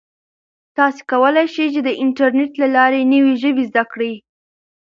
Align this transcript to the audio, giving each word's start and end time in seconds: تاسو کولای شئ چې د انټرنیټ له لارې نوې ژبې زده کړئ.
تاسو 0.77 1.01
کولای 1.11 1.47
شئ 1.53 1.67
چې 1.73 1.81
د 1.83 1.89
انټرنیټ 2.03 2.51
له 2.61 2.67
لارې 2.75 3.01
نوې 3.13 3.33
ژبې 3.41 3.63
زده 3.69 3.83
کړئ. 3.91 4.13